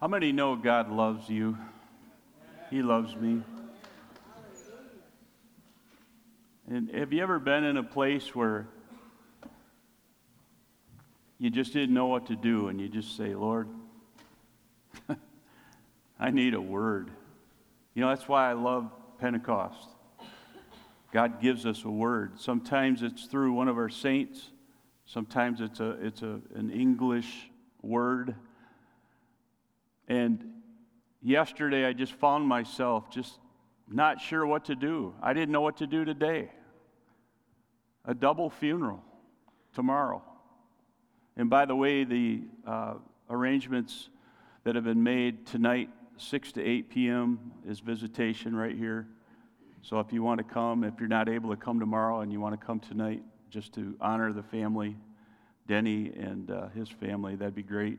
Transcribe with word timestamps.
How 0.00 0.08
many 0.08 0.30
know 0.30 0.56
God 0.56 0.90
loves 0.90 1.30
you? 1.30 1.56
He 2.68 2.82
loves 2.82 3.16
me. 3.16 3.42
And 6.68 6.90
have 6.90 7.14
you 7.14 7.22
ever 7.22 7.38
been 7.38 7.64
in 7.64 7.78
a 7.78 7.82
place 7.82 8.34
where 8.34 8.68
you 11.38 11.48
just 11.48 11.72
didn't 11.72 11.94
know 11.94 12.08
what 12.08 12.26
to 12.26 12.36
do 12.36 12.68
and 12.68 12.78
you 12.78 12.90
just 12.90 13.16
say, 13.16 13.34
Lord, 13.34 13.68
I 16.20 16.30
need 16.30 16.52
a 16.52 16.60
word. 16.60 17.10
You 17.94 18.02
know, 18.02 18.10
that's 18.10 18.28
why 18.28 18.50
I 18.50 18.52
love 18.52 18.90
Pentecost. 19.18 19.88
God 21.10 21.40
gives 21.40 21.64
us 21.64 21.84
a 21.84 21.90
word. 21.90 22.38
Sometimes 22.38 23.02
it's 23.02 23.24
through 23.24 23.54
one 23.54 23.68
of 23.68 23.78
our 23.78 23.88
saints, 23.88 24.50
sometimes 25.06 25.62
it's, 25.62 25.80
a, 25.80 25.92
it's 26.04 26.20
a, 26.20 26.40
an 26.54 26.70
English 26.70 27.48
word. 27.80 28.34
And 30.08 30.44
yesterday 31.22 31.84
I 31.84 31.92
just 31.92 32.12
found 32.14 32.46
myself 32.46 33.10
just 33.10 33.38
not 33.88 34.20
sure 34.20 34.46
what 34.46 34.64
to 34.66 34.74
do. 34.74 35.14
I 35.22 35.32
didn't 35.32 35.52
know 35.52 35.60
what 35.60 35.78
to 35.78 35.86
do 35.86 36.04
today. 36.04 36.50
A 38.04 38.14
double 38.14 38.50
funeral 38.50 39.02
tomorrow. 39.74 40.22
And 41.36 41.50
by 41.50 41.66
the 41.66 41.76
way, 41.76 42.04
the 42.04 42.42
uh, 42.66 42.94
arrangements 43.28 44.08
that 44.64 44.74
have 44.74 44.84
been 44.84 45.02
made 45.02 45.46
tonight, 45.46 45.90
6 46.16 46.52
to 46.52 46.64
8 46.64 46.90
p.m., 46.90 47.52
is 47.68 47.80
visitation 47.80 48.56
right 48.56 48.76
here. 48.76 49.06
So 49.82 50.00
if 50.00 50.12
you 50.12 50.22
want 50.22 50.38
to 50.38 50.44
come, 50.44 50.82
if 50.82 50.94
you're 50.98 51.08
not 51.08 51.28
able 51.28 51.50
to 51.50 51.56
come 51.56 51.78
tomorrow 51.78 52.20
and 52.20 52.32
you 52.32 52.40
want 52.40 52.58
to 52.58 52.66
come 52.66 52.80
tonight 52.80 53.22
just 53.50 53.72
to 53.74 53.94
honor 54.00 54.32
the 54.32 54.42
family, 54.42 54.96
Denny 55.68 56.12
and 56.16 56.50
uh, 56.50 56.68
his 56.68 56.88
family, 56.88 57.36
that'd 57.36 57.54
be 57.54 57.62
great. 57.62 57.98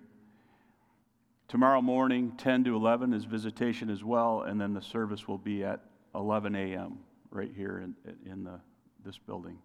Tomorrow 1.48 1.82
morning, 1.82 2.34
10 2.38 2.66
to 2.66 2.76
11, 2.76 3.14
is 3.14 3.24
visitation 3.24 3.90
as 3.90 4.04
well, 4.04 4.42
and 4.42 4.60
then 4.60 4.74
the 4.74 4.82
service 4.82 5.30
will 5.30 5.38
be 5.38 5.64
at 5.64 5.80
11 6.14 6.56
a.m. 6.56 6.98
right 7.32 7.52
here 7.56 7.80
in, 7.80 7.96
in 8.30 8.44
the, 8.44 8.60
this 9.06 9.18
building. 9.18 9.58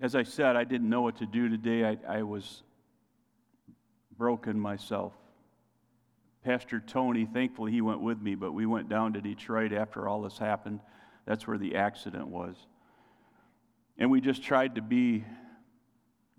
As 0.00 0.14
I 0.14 0.22
said, 0.22 0.56
I 0.56 0.64
didn't 0.64 0.88
know 0.88 1.02
what 1.02 1.18
to 1.18 1.26
do 1.26 1.50
today. 1.50 1.84
I, 1.84 2.18
I 2.18 2.22
was 2.22 2.62
broken 4.16 4.58
myself. 4.58 5.12
Pastor 6.42 6.80
Tony, 6.80 7.26
thankfully, 7.26 7.72
he 7.72 7.82
went 7.82 8.00
with 8.00 8.20
me, 8.22 8.34
but 8.34 8.52
we 8.52 8.64
went 8.64 8.88
down 8.88 9.12
to 9.12 9.20
Detroit 9.20 9.74
after 9.74 10.08
all 10.08 10.22
this 10.22 10.38
happened. 10.38 10.80
That's 11.26 11.46
where 11.46 11.58
the 11.58 11.76
accident 11.76 12.28
was. 12.28 12.56
And 13.98 14.10
we 14.10 14.22
just 14.22 14.42
tried 14.42 14.76
to 14.76 14.82
be 14.82 15.24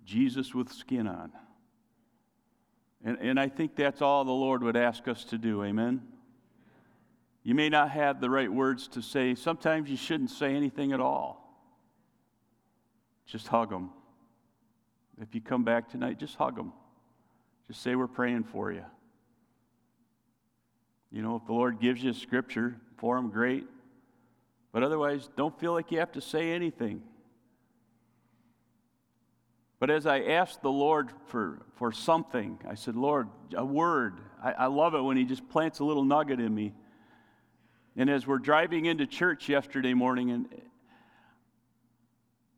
Jesus 0.08 0.56
with 0.56 0.72
skin 0.72 1.06
on. 1.06 1.32
And, 3.04 3.18
and 3.20 3.40
I 3.40 3.50
think 3.50 3.76
that's 3.76 4.02
all 4.02 4.24
the 4.24 4.32
Lord 4.32 4.64
would 4.64 4.78
ask 4.78 5.08
us 5.08 5.26
to 5.26 5.38
do. 5.38 5.64
Amen? 5.64 6.02
You 7.44 7.54
may 7.54 7.70
not 7.70 7.92
have 7.92 8.20
the 8.20 8.30
right 8.30 8.52
words 8.52 8.88
to 8.90 9.02
say. 9.02 9.36
Sometimes 9.36 9.90
you 9.90 9.98
shouldn't 9.98 10.32
say 10.32 10.56
anything 10.56 10.94
at 10.94 11.02
all. 11.02 11.44
Just 13.26 13.48
hug 13.48 13.70
them. 13.70 13.92
If 15.22 15.36
you 15.36 15.42
come 15.42 15.64
back 15.64 15.90
tonight, 15.90 16.20
just 16.20 16.36
hug 16.36 16.56
them. 16.56 16.72
Just 17.68 17.82
say, 17.82 17.96
We're 17.96 18.08
praying 18.08 18.46
for 18.46 18.72
you. 18.72 18.86
You 21.12 21.22
know, 21.22 21.36
if 21.36 21.46
the 21.46 21.54
Lord 21.54 21.80
gives 21.80 22.02
you 22.02 22.12
a 22.12 22.14
scripture 22.14 22.78
for 22.98 23.16
them, 23.16 23.30
great. 23.30 23.66
But 24.72 24.84
otherwise, 24.84 25.30
don't 25.36 25.58
feel 25.60 25.74
like 25.74 25.92
you 25.92 26.00
have 26.00 26.12
to 26.14 26.22
say 26.22 26.52
anything. 26.52 27.02
But 29.80 29.92
as 29.92 30.08
I 30.08 30.22
asked 30.22 30.62
the 30.62 30.72
Lord 30.72 31.12
for, 31.28 31.60
for 31.76 31.92
something, 31.92 32.60
I 32.68 32.74
said, 32.76 32.96
Lord, 32.96 33.28
a 33.56 33.66
word. 33.66 34.20
I, 34.44 34.52
I 34.54 34.66
love 34.68 34.96
it 34.96 35.02
when 35.02 35.18
He 35.18 35.24
just 35.24 35.48
plants 35.50 35.80
a 35.80 35.84
little 35.84 36.04
nugget 36.04 36.40
in 36.40 36.54
me. 36.54 36.74
And 37.96 38.10
as 38.10 38.26
we're 38.26 38.40
driving 38.40 38.86
into 38.86 39.06
church 39.06 39.50
yesterday 39.50 39.94
morning, 39.94 40.32
and 40.32 40.48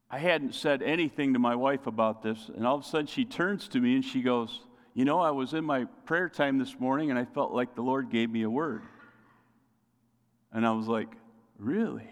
I 0.09 0.17
hadn't 0.17 0.55
said 0.55 0.81
anything 0.81 1.33
to 1.33 1.39
my 1.39 1.55
wife 1.55 1.87
about 1.87 2.23
this, 2.23 2.49
and 2.55 2.65
all 2.65 2.75
of 2.75 2.81
a 2.81 2.85
sudden 2.85 3.07
she 3.07 3.25
turns 3.25 3.67
to 3.69 3.79
me 3.79 3.95
and 3.95 4.03
she 4.03 4.21
goes, 4.21 4.61
You 4.93 5.05
know, 5.05 5.19
I 5.19 5.31
was 5.31 5.53
in 5.53 5.63
my 5.63 5.85
prayer 6.05 6.29
time 6.29 6.57
this 6.57 6.79
morning 6.79 7.09
and 7.09 7.19
I 7.19 7.25
felt 7.25 7.53
like 7.53 7.75
the 7.75 7.81
Lord 7.81 8.09
gave 8.09 8.29
me 8.29 8.43
a 8.43 8.49
word. 8.49 8.81
And 10.51 10.65
I 10.65 10.71
was 10.71 10.87
like, 10.87 11.09
Really? 11.57 12.09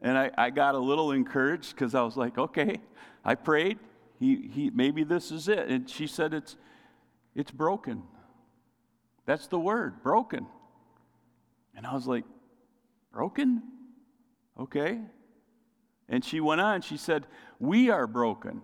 And 0.00 0.16
I, 0.16 0.30
I 0.38 0.50
got 0.50 0.74
a 0.74 0.78
little 0.78 1.12
encouraged 1.12 1.70
because 1.70 1.94
I 1.94 2.02
was 2.02 2.16
like, 2.16 2.38
Okay, 2.38 2.78
I 3.24 3.34
prayed. 3.34 3.78
He, 4.18 4.48
he, 4.52 4.70
maybe 4.70 5.04
this 5.04 5.30
is 5.30 5.48
it. 5.48 5.68
And 5.68 5.88
she 5.88 6.06
said, 6.06 6.34
It's, 6.34 6.56
it's 7.34 7.50
broken. 7.50 8.02
That's 9.24 9.46
the 9.48 9.58
word, 9.58 10.02
broken. 10.02 10.46
And 11.74 11.86
I 11.86 11.94
was 11.94 12.06
like, 12.06 12.24
Broken? 13.12 13.62
Okay. 14.58 15.00
And 16.08 16.24
she 16.24 16.40
went 16.40 16.60
on, 16.60 16.82
she 16.82 16.96
said, 16.96 17.26
We 17.58 17.90
are 17.90 18.06
broken. 18.06 18.62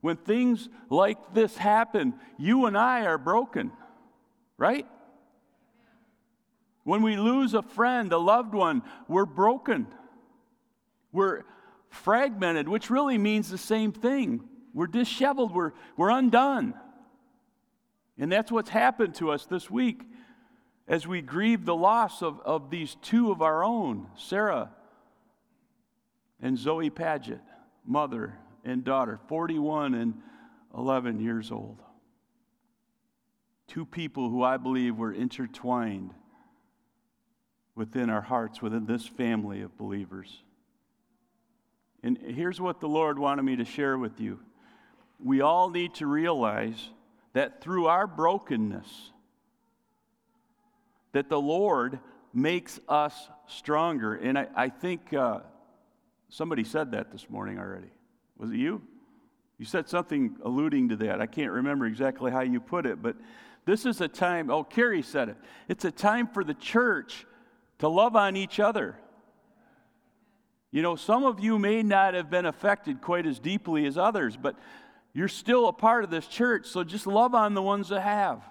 When 0.00 0.16
things 0.16 0.68
like 0.90 1.34
this 1.34 1.56
happen, 1.56 2.14
you 2.38 2.66
and 2.66 2.78
I 2.78 3.04
are 3.04 3.18
broken, 3.18 3.72
right? 4.56 4.86
When 6.84 7.02
we 7.02 7.16
lose 7.16 7.52
a 7.52 7.62
friend, 7.62 8.12
a 8.12 8.18
loved 8.18 8.54
one, 8.54 8.82
we're 9.08 9.26
broken. 9.26 9.88
We're 11.12 11.42
fragmented, 11.90 12.68
which 12.68 12.90
really 12.90 13.18
means 13.18 13.50
the 13.50 13.58
same 13.58 13.92
thing. 13.92 14.42
We're 14.74 14.86
disheveled, 14.86 15.54
we're, 15.54 15.72
we're 15.96 16.10
undone. 16.10 16.74
And 18.18 18.30
that's 18.30 18.50
what's 18.50 18.70
happened 18.70 19.14
to 19.16 19.30
us 19.30 19.46
this 19.46 19.70
week 19.70 20.02
as 20.86 21.06
we 21.06 21.20
grieve 21.20 21.64
the 21.64 21.76
loss 21.76 22.22
of, 22.22 22.40
of 22.44 22.70
these 22.70 22.96
two 23.02 23.30
of 23.30 23.42
our 23.42 23.62
own, 23.62 24.06
Sarah 24.16 24.70
and 26.40 26.56
Zoe 26.56 26.90
Paget, 26.90 27.40
mother 27.84 28.38
and 28.64 28.84
daughter, 28.84 29.20
41 29.28 29.94
and 29.94 30.14
11 30.76 31.20
years 31.20 31.50
old. 31.50 31.82
Two 33.66 33.84
people 33.84 34.30
who 34.30 34.42
I 34.42 34.56
believe 34.56 34.96
were 34.96 35.12
intertwined 35.12 36.14
within 37.74 38.08
our 38.10 38.22
hearts, 38.22 38.62
within 38.62 38.86
this 38.86 39.06
family 39.06 39.60
of 39.60 39.76
believers. 39.76 40.42
And 42.08 42.18
here's 42.34 42.60
what 42.60 42.80
the 42.80 42.88
Lord 42.88 43.18
wanted 43.18 43.42
me 43.42 43.56
to 43.56 43.64
share 43.64 43.96
with 43.96 44.20
you. 44.20 44.40
We 45.22 45.40
all 45.40 45.70
need 45.70 45.94
to 45.94 46.06
realize 46.06 46.90
that 47.34 47.60
through 47.60 47.86
our 47.86 48.06
brokenness, 48.06 49.12
that 51.12 51.28
the 51.28 51.40
Lord 51.40 52.00
makes 52.34 52.80
us 52.88 53.14
stronger. 53.46 54.14
And 54.14 54.38
I, 54.38 54.48
I 54.56 54.68
think 54.68 55.12
uh, 55.12 55.40
Somebody 56.28 56.64
said 56.64 56.92
that 56.92 57.10
this 57.10 57.28
morning 57.30 57.58
already. 57.58 57.90
Was 58.36 58.50
it 58.50 58.56
you? 58.56 58.82
You 59.58 59.64
said 59.64 59.88
something 59.88 60.36
alluding 60.44 60.90
to 60.90 60.96
that. 60.96 61.20
I 61.20 61.26
can't 61.26 61.50
remember 61.50 61.86
exactly 61.86 62.30
how 62.30 62.40
you 62.40 62.60
put 62.60 62.86
it, 62.86 63.02
but 63.02 63.16
this 63.64 63.86
is 63.86 64.00
a 64.00 64.08
time, 64.08 64.50
oh, 64.50 64.62
Carrie 64.62 65.02
said 65.02 65.30
it. 65.30 65.36
It's 65.68 65.84
a 65.84 65.90
time 65.90 66.28
for 66.28 66.44
the 66.44 66.54
church 66.54 67.26
to 67.78 67.88
love 67.88 68.14
on 68.14 68.36
each 68.36 68.60
other. 68.60 68.96
You 70.70 70.82
know, 70.82 70.96
some 70.96 71.24
of 71.24 71.40
you 71.40 71.58
may 71.58 71.82
not 71.82 72.14
have 72.14 72.30
been 72.30 72.46
affected 72.46 73.00
quite 73.00 73.26
as 73.26 73.38
deeply 73.38 73.86
as 73.86 73.96
others, 73.96 74.36
but 74.36 74.56
you're 75.14 75.28
still 75.28 75.68
a 75.68 75.72
part 75.72 76.04
of 76.04 76.10
this 76.10 76.26
church, 76.26 76.66
so 76.66 76.84
just 76.84 77.06
love 77.06 77.34
on 77.34 77.54
the 77.54 77.62
ones 77.62 77.88
that 77.88 78.02
have. 78.02 78.42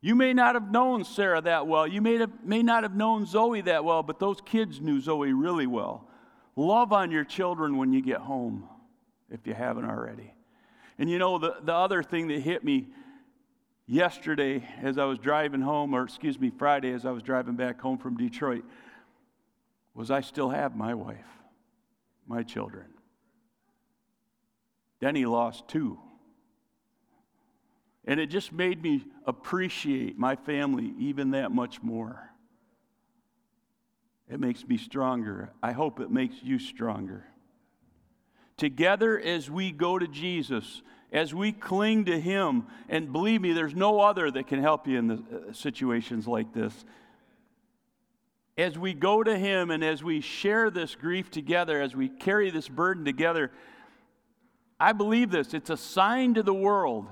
You 0.00 0.16
may 0.16 0.34
not 0.34 0.56
have 0.56 0.70
known 0.72 1.04
Sarah 1.04 1.40
that 1.42 1.68
well. 1.68 1.86
You 1.86 2.02
may, 2.02 2.18
have, 2.18 2.44
may 2.44 2.62
not 2.62 2.82
have 2.82 2.96
known 2.96 3.24
Zoe 3.24 3.60
that 3.60 3.84
well, 3.84 4.02
but 4.02 4.18
those 4.18 4.40
kids 4.44 4.80
knew 4.80 5.00
Zoe 5.00 5.32
really 5.32 5.68
well. 5.68 6.08
Love 6.56 6.92
on 6.92 7.12
your 7.12 7.24
children 7.24 7.76
when 7.76 7.92
you 7.92 8.02
get 8.02 8.18
home, 8.18 8.68
if 9.30 9.46
you 9.46 9.54
haven't 9.54 9.84
already. 9.84 10.34
And 10.98 11.08
you 11.08 11.18
know, 11.18 11.38
the, 11.38 11.56
the 11.62 11.72
other 11.72 12.02
thing 12.02 12.26
that 12.28 12.40
hit 12.40 12.64
me 12.64 12.88
yesterday 13.86 14.68
as 14.82 14.98
I 14.98 15.04
was 15.04 15.18
driving 15.18 15.60
home, 15.60 15.94
or 15.94 16.02
excuse 16.02 16.38
me, 16.38 16.50
Friday 16.50 16.92
as 16.92 17.06
I 17.06 17.12
was 17.12 17.22
driving 17.22 17.54
back 17.54 17.80
home 17.80 17.96
from 17.96 18.16
Detroit, 18.16 18.64
was 19.94 20.10
I 20.10 20.20
still 20.20 20.50
have 20.50 20.74
my 20.74 20.94
wife, 20.94 21.26
my 22.26 22.42
children. 22.42 22.86
Denny 25.00 25.26
lost 25.26 25.68
two. 25.68 25.98
And 28.04 28.18
it 28.18 28.26
just 28.26 28.52
made 28.52 28.82
me 28.82 29.04
appreciate 29.26 30.18
my 30.18 30.36
family 30.36 30.92
even 30.98 31.32
that 31.32 31.52
much 31.52 31.82
more. 31.82 32.30
It 34.28 34.40
makes 34.40 34.66
me 34.66 34.78
stronger. 34.78 35.50
I 35.62 35.72
hope 35.72 36.00
it 36.00 36.10
makes 36.10 36.36
you 36.42 36.58
stronger. 36.58 37.24
Together, 38.56 39.20
as 39.20 39.50
we 39.50 39.72
go 39.72 39.98
to 39.98 40.06
Jesus, 40.08 40.82
as 41.12 41.34
we 41.34 41.52
cling 41.52 42.06
to 42.06 42.18
Him, 42.18 42.66
and 42.88 43.12
believe 43.12 43.40
me, 43.40 43.52
there's 43.52 43.74
no 43.74 44.00
other 44.00 44.30
that 44.30 44.46
can 44.46 44.60
help 44.60 44.86
you 44.86 44.98
in 44.98 45.06
the, 45.08 45.14
uh, 45.14 45.52
situations 45.52 46.26
like 46.26 46.52
this. 46.54 46.84
As 48.58 48.78
we 48.78 48.92
go 48.92 49.22
to 49.22 49.38
Him 49.38 49.70
and 49.70 49.82
as 49.82 50.02
we 50.02 50.20
share 50.20 50.70
this 50.70 50.94
grief 50.94 51.30
together, 51.30 51.80
as 51.80 51.96
we 51.96 52.08
carry 52.08 52.50
this 52.50 52.68
burden 52.68 53.04
together, 53.04 53.50
I 54.78 54.92
believe 54.92 55.30
this. 55.30 55.54
It's 55.54 55.70
a 55.70 55.76
sign 55.76 56.34
to 56.34 56.42
the 56.42 56.52
world 56.52 57.06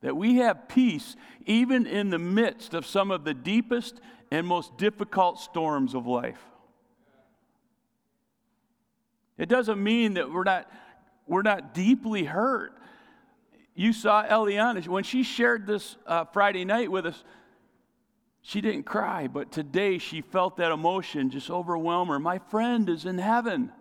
that 0.00 0.16
we 0.16 0.36
have 0.36 0.68
peace 0.68 1.16
even 1.44 1.86
in 1.86 2.10
the 2.10 2.18
midst 2.18 2.74
of 2.74 2.86
some 2.86 3.10
of 3.10 3.24
the 3.24 3.34
deepest 3.34 4.00
and 4.30 4.46
most 4.46 4.76
difficult 4.76 5.38
storms 5.38 5.94
of 5.94 6.06
life. 6.06 6.40
It 9.38 9.48
doesn't 9.48 9.82
mean 9.82 10.14
that 10.14 10.32
we're 10.32 10.44
not, 10.44 10.70
we're 11.26 11.42
not 11.42 11.74
deeply 11.74 12.24
hurt. 12.24 12.72
You 13.74 13.92
saw 13.92 14.24
Eliana, 14.24 14.86
when 14.88 15.04
she 15.04 15.22
shared 15.22 15.66
this 15.66 15.96
uh, 16.06 16.24
Friday 16.24 16.64
night 16.64 16.90
with 16.90 17.06
us, 17.06 17.22
she 18.46 18.60
didn't 18.60 18.84
cry, 18.84 19.26
but 19.26 19.50
today 19.50 19.98
she 19.98 20.20
felt 20.20 20.58
that 20.58 20.70
emotion 20.70 21.30
just 21.30 21.50
overwhelm 21.50 22.06
her. 22.06 22.20
My 22.20 22.38
friend 22.38 22.88
is 22.88 23.04
in 23.04 23.18
heaven. 23.18 23.72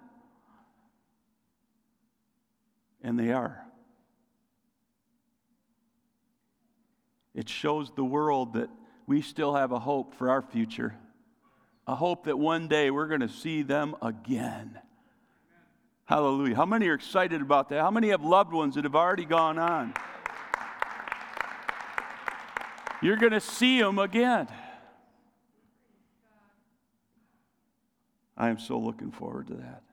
And 3.04 3.20
they 3.20 3.32
are. 3.32 3.64
It 7.36 7.48
shows 7.48 7.92
the 7.96 8.04
world 8.04 8.54
that 8.54 8.72
we 9.06 9.22
still 9.22 9.54
have 9.54 9.72
a 9.72 9.78
hope 9.78 10.16
for 10.16 10.32
our 10.32 10.42
future, 10.42 10.96
a 11.86 11.94
hope 11.94 12.24
that 12.24 12.40
one 12.40 12.68
day 12.68 12.90
we're 12.90 13.08
going 13.08 13.20
to 13.20 13.30
see 13.30 13.62
them 13.62 13.96
again. 14.02 14.80
Hallelujah. 16.06 16.56
How 16.56 16.66
many 16.66 16.88
are 16.88 16.96
excited 16.96 17.40
about 17.40 17.70
that? 17.70 17.82
How 17.82 17.92
many 17.92 18.10
have 18.10 18.24
loved 18.24 18.52
ones 18.52 18.74
that 18.74 18.84
have 18.84 18.96
already 18.96 19.26
gone 19.26 19.60
on? 19.60 19.94
You're 23.06 23.18
going 23.18 23.34
to 23.34 23.40
see 23.40 23.80
them 23.80 24.00
again. 24.00 24.48
I 28.36 28.50
am 28.50 28.57
so 28.57 28.80
looking 28.80 29.12
forward 29.12 29.46
to 29.50 29.54
that. 29.57 29.84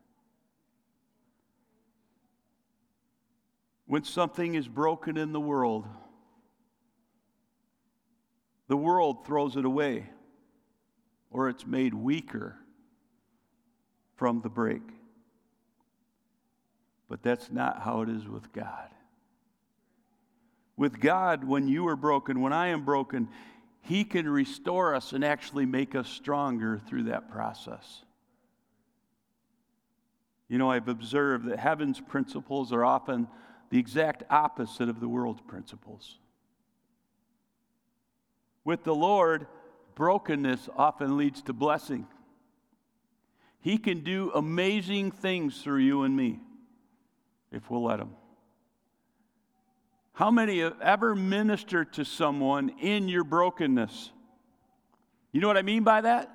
When 3.85 4.03
something 4.03 4.55
is 4.55 4.67
broken 4.67 5.19
in 5.19 5.35
the 5.35 5.41
world, 5.43 5.87
the 8.69 8.79
world 8.79 9.27
throws 9.27 9.57
it 9.57 9.67
away 9.67 10.09
or 11.31 11.51
it's 11.51 11.67
made 11.67 11.93
weaker 11.93 12.57
from 14.17 14.41
the 14.41 14.49
break. 14.49 14.81
But 17.11 17.23
that's 17.23 17.53
not 17.53 17.83
how 17.83 18.01
it 18.01 18.09
is 18.09 18.27
with 18.27 18.55
God. 18.55 18.89
With 20.77 21.01
God, 21.01 21.45
when 21.45 21.69
you 21.69 21.87
are 21.89 21.97
broken, 21.97 22.41
when 22.41 22.53
I 22.53 22.69
am 22.69 22.85
broken, 22.85 23.29
He 23.81 24.05
can 24.05 24.29
restore 24.29 24.95
us 24.95 25.13
and 25.13 25.25
actually 25.25 25.67
make 25.67 25.95
us 25.95 26.09
stronger 26.09 26.81
through 26.89 27.05
that 27.05 27.31
process. 27.31 28.05
You 30.49 30.59
know, 30.59 30.71
I've 30.71 30.89
observed 30.89 31.47
that 31.47 31.59
heaven's 31.59 32.01
principles 32.01 32.73
are 32.73 32.85
often 32.85 33.29
the 33.71 33.79
exact 33.79 34.23
opposite 34.29 34.89
of 34.89 35.01
the 35.01 35.09
world's 35.09 35.41
principles. 35.41 36.19
With 38.65 38.85
the 38.85 38.95
Lord, 38.95 39.47
brokenness 39.95 40.69
often 40.77 41.17
leads 41.17 41.43
to 41.43 41.53
blessing. 41.53 42.07
He 43.61 43.79
can 43.79 44.01
do 44.01 44.31
amazing 44.35 45.13
things 45.13 45.63
through 45.63 45.81
you 45.81 46.03
and 46.03 46.17
me 46.17 46.41
if 47.51 47.71
we'll 47.71 47.85
let 47.85 48.01
Him. 48.01 48.11
How 50.23 50.31
many 50.31 50.61
have 50.61 50.81
ever 50.81 51.17
ministered 51.17 51.95
to 51.95 52.05
someone 52.05 52.69
in 52.81 53.09
your 53.09 53.25
brokenness? 53.25 54.13
You 55.33 55.41
know 55.41 55.49
what 55.49 55.57
I 55.57 55.63
mean 55.63 55.83
by 55.83 56.03
that? 56.03 56.31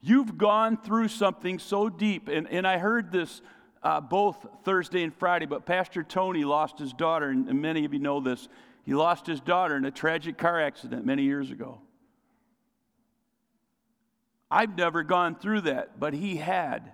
You've 0.00 0.36
gone 0.36 0.76
through 0.76 1.06
something 1.06 1.60
so 1.60 1.88
deep, 1.88 2.26
and, 2.26 2.48
and 2.48 2.66
I 2.66 2.78
heard 2.78 3.12
this 3.12 3.42
uh, 3.84 4.00
both 4.00 4.44
Thursday 4.64 5.04
and 5.04 5.14
Friday, 5.14 5.46
but 5.46 5.66
Pastor 5.66 6.02
Tony 6.02 6.42
lost 6.42 6.80
his 6.80 6.92
daughter, 6.92 7.28
and, 7.28 7.48
and 7.48 7.62
many 7.62 7.84
of 7.84 7.92
you 7.92 8.00
know 8.00 8.18
this. 8.18 8.48
He 8.82 8.92
lost 8.92 9.24
his 9.24 9.38
daughter 9.38 9.76
in 9.76 9.84
a 9.84 9.92
tragic 9.92 10.36
car 10.36 10.60
accident 10.60 11.06
many 11.06 11.22
years 11.22 11.52
ago. 11.52 11.80
I've 14.50 14.76
never 14.76 15.04
gone 15.04 15.36
through 15.36 15.60
that, 15.60 16.00
but 16.00 16.12
he 16.12 16.38
had. 16.38 16.90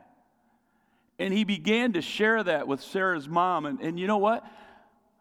And 1.18 1.32
he 1.32 1.44
began 1.44 1.94
to 1.94 2.02
share 2.02 2.42
that 2.42 2.68
with 2.68 2.82
Sarah's 2.82 3.30
mom. 3.30 3.64
And, 3.64 3.80
and 3.80 3.98
you 3.98 4.06
know 4.06 4.18
what? 4.18 4.44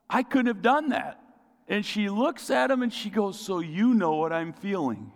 I 0.09 0.23
couldn't 0.23 0.47
have 0.47 0.61
done 0.61 0.89
that. 0.89 1.19
And 1.67 1.85
she 1.85 2.09
looks 2.09 2.49
at 2.49 2.69
him 2.69 2.83
and 2.83 2.93
she 2.93 3.09
goes, 3.09 3.39
So 3.39 3.59
you 3.59 3.93
know 3.93 4.15
what 4.15 4.31
I'm 4.31 4.53
feeling. 4.53 5.11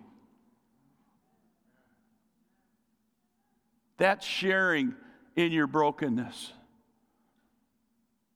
That's 3.98 4.26
sharing 4.26 4.96
in 5.36 5.52
your 5.52 5.68
brokenness. 5.68 6.54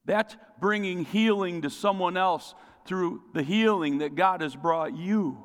That's 0.05 0.35
bringing 0.59 1.05
healing 1.05 1.61
to 1.61 1.69
someone 1.69 2.17
else 2.17 2.53
through 2.85 3.21
the 3.33 3.44
healing 3.44 4.00
that 4.00 4.15
God 4.15 4.41
has 4.41 4.55
brought 4.55 4.95
you. 4.95 5.41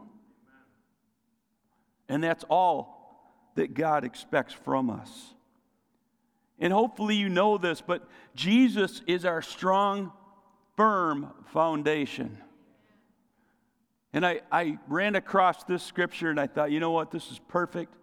And 2.08 2.22
that's 2.22 2.44
all 2.48 2.98
that 3.54 3.74
God 3.74 4.04
expects 4.04 4.52
from 4.52 4.90
us. 4.90 5.34
And 6.58 6.72
hopefully 6.72 7.14
you 7.14 7.28
know 7.28 7.56
this, 7.56 7.80
but 7.80 8.08
Jesus 8.34 9.02
is 9.06 9.24
our 9.24 9.42
strong, 9.42 10.12
firm 10.78 11.30
foundation. 11.52 12.38
And 14.14 14.24
I, 14.24 14.40
I 14.50 14.78
ran 14.88 15.14
across 15.14 15.64
this 15.64 15.82
scripture 15.82 16.30
and 16.30 16.40
I 16.40 16.46
thought, 16.46 16.70
you 16.70 16.80
know 16.80 16.92
what, 16.92 17.10
this 17.10 17.30
is 17.30 17.38
perfect 17.48 17.94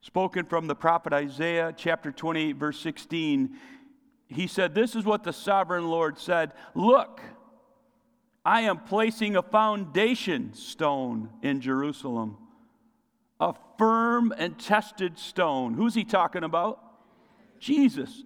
spoken 0.00 0.46
from 0.46 0.66
the 0.66 0.74
prophet 0.74 1.12
Isaiah, 1.12 1.74
chapter 1.76 2.10
28, 2.10 2.56
verse 2.56 2.78
16. 2.80 3.56
He 4.28 4.46
said, 4.46 4.74
This 4.74 4.94
is 4.94 5.04
what 5.04 5.24
the 5.24 5.32
sovereign 5.32 5.88
Lord 5.88 6.18
said 6.18 6.52
Look, 6.74 7.20
I 8.44 8.62
am 8.62 8.78
placing 8.78 9.36
a 9.36 9.42
foundation 9.42 10.54
stone 10.54 11.30
in 11.42 11.60
Jerusalem, 11.60 12.38
a 13.38 13.54
firm 13.78 14.32
and 14.36 14.58
tested 14.58 15.18
stone. 15.18 15.74
Who's 15.74 15.94
he 15.94 16.04
talking 16.04 16.44
about? 16.44 16.82
Jesus. 17.58 18.24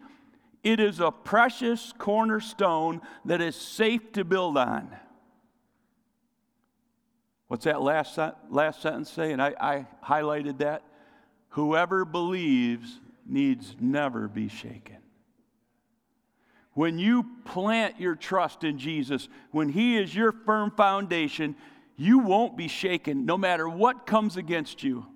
It 0.64 0.80
is 0.80 0.98
a 0.98 1.10
precious 1.10 1.92
cornerstone 1.98 3.02
that 3.26 3.42
is 3.42 3.54
safe 3.54 4.12
to 4.12 4.24
build 4.24 4.56
on. 4.56 4.96
What's 7.48 7.66
that 7.66 7.82
last, 7.82 8.18
last 8.48 8.80
sentence 8.80 9.10
say? 9.10 9.32
And 9.32 9.42
I, 9.42 9.54
I 9.60 9.86
highlighted 10.02 10.58
that. 10.58 10.82
Whoever 11.50 12.06
believes 12.06 12.98
needs 13.26 13.76
never 13.78 14.26
be 14.26 14.48
shaken. 14.48 14.96
When 16.72 16.98
you 16.98 17.26
plant 17.44 18.00
your 18.00 18.16
trust 18.16 18.64
in 18.64 18.78
Jesus, 18.78 19.28
when 19.52 19.68
He 19.68 19.96
is 19.96 20.14
your 20.14 20.32
firm 20.32 20.72
foundation, 20.72 21.54
you 21.96 22.18
won't 22.20 22.56
be 22.56 22.68
shaken 22.68 23.26
no 23.26 23.36
matter 23.36 23.68
what 23.68 24.06
comes 24.06 24.36
against 24.36 24.82
you. 24.82 25.06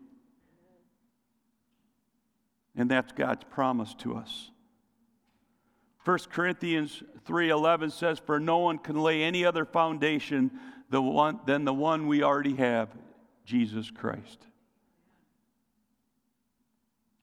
And 2.76 2.88
that's 2.88 3.10
God's 3.12 3.44
promise 3.50 3.94
to 4.00 4.14
us. 4.14 4.50
1 6.08 6.30
Corinthians 6.30 7.02
3:11 7.26 7.90
says 7.92 8.18
for 8.18 8.40
no 8.40 8.56
one 8.56 8.78
can 8.78 8.96
lay 8.96 9.22
any 9.22 9.44
other 9.44 9.66
foundation 9.66 10.50
than 10.88 11.66
the 11.66 11.74
one 11.74 12.06
we 12.06 12.22
already 12.22 12.54
have, 12.54 12.88
Jesus 13.44 13.90
Christ. 13.90 14.46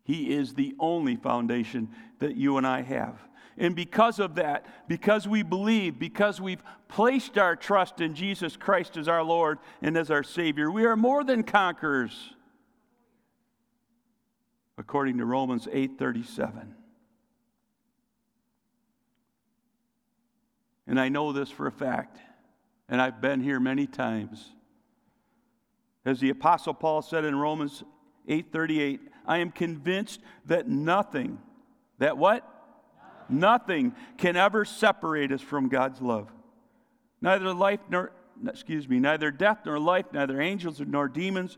He 0.04 0.32
is 0.36 0.54
the 0.54 0.75
only 0.80 1.15
foundation 1.15 1.89
that 2.20 2.36
you 2.36 2.58
and 2.58 2.68
I 2.68 2.84
have. 2.84 3.20
And 3.58 3.75
because 3.75 4.20
of 4.20 4.36
that, 4.36 4.68
because 4.88 5.27
we 5.27 5.42
believe, 5.42 5.98
because 5.98 6.39
we've 6.39 6.62
placed 6.88 7.39
our 7.39 7.56
trust 7.56 8.01
in 8.01 8.13
Jesus 8.13 8.56
Christ 8.56 8.98
as 8.98 9.08
our 9.08 9.24
Lord 9.24 9.58
and 9.82 9.98
as 9.98 10.12
our 10.12 10.22
Savior, 10.22 10.70
we 10.70 10.86
are 10.86 10.96
more 10.96 11.24
than 11.24 11.42
conquerors. 11.42 12.36
According 14.77 15.18
to 15.18 15.25
Romans 15.25 15.68
8:37. 15.72 16.75
And 20.88 21.00
I 21.00 21.10
know 21.10 21.32
this 21.32 21.50
for 21.50 21.68
a 21.68 21.72
fact, 21.72 22.20
and 22.88 23.01
I've 23.01 23.22
been 23.22 23.42
here 23.42 23.60
many 23.60 23.88
times. 23.88 24.51
As 26.06 26.20
the 26.20 26.30
apostle 26.30 26.74
Paul 26.74 27.01
said 27.01 27.25
in 27.25 27.36
Romans 27.36 27.84
8:38, 28.27 29.00
I 29.25 29.38
am 29.39 29.51
convinced 29.51 30.22
that 30.46 30.68
nothing, 30.68 31.39
that 31.98 32.18
what? 32.18 32.44
Nothing. 33.27 33.39
nothing 33.89 33.96
can 34.18 34.36
ever 34.36 34.65
separate 34.65 35.32
us 35.32 35.42
from 35.42 35.68
God's 35.68 36.00
love. 36.00 36.32
Neither 37.22 37.51
life 37.54 37.80
nor 37.89 38.12
excuse 38.48 38.88
me, 38.88 39.00
neither 39.00 39.32
death 39.32 39.60
nor 39.65 39.80
life, 39.80 40.06
neither 40.12 40.42
angels 40.42 40.80
nor 40.80 41.08
demons, 41.08 41.58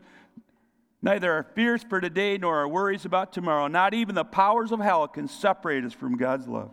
neither 1.02 1.32
our 1.32 1.42
fears 1.42 1.82
for 1.82 2.00
today 2.00 2.38
nor 2.38 2.56
our 2.56 2.68
worries 2.68 3.04
about 3.04 3.32
tomorrow, 3.32 3.66
not 3.66 3.94
even 3.94 4.14
the 4.14 4.24
powers 4.24 4.72
of 4.72 4.80
hell 4.80 5.06
can 5.08 5.28
separate 5.28 5.84
us 5.84 5.92
from 5.92 6.16
God's 6.16 6.46
love. 6.46 6.70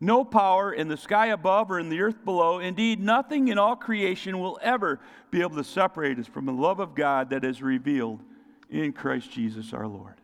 No 0.00 0.24
power 0.24 0.72
in 0.72 0.88
the 0.88 0.96
sky 0.96 1.26
above 1.26 1.70
or 1.70 1.80
in 1.80 1.88
the 1.88 2.00
earth 2.00 2.22
below, 2.24 2.58
indeed, 2.58 3.00
nothing 3.00 3.48
in 3.48 3.58
all 3.58 3.76
creation 3.76 4.38
will 4.38 4.58
ever 4.60 5.00
be 5.30 5.40
able 5.40 5.56
to 5.56 5.64
separate 5.64 6.18
us 6.18 6.26
from 6.26 6.44
the 6.44 6.52
love 6.52 6.80
of 6.80 6.94
God 6.94 7.30
that 7.30 7.44
is 7.44 7.62
revealed 7.62 8.22
in 8.68 8.92
Christ 8.92 9.30
Jesus 9.30 9.72
our 9.72 9.86
Lord. 9.86 10.20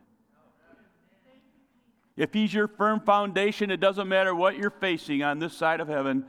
If 2.15 2.33
He's 2.33 2.53
your 2.53 2.67
firm 2.67 2.99
foundation, 2.99 3.71
it 3.71 3.79
doesn't 3.79 4.07
matter 4.07 4.35
what 4.35 4.57
you're 4.57 4.69
facing 4.69 5.23
on 5.23 5.39
this 5.39 5.53
side 5.53 5.79
of 5.79 5.87
heaven, 5.87 6.25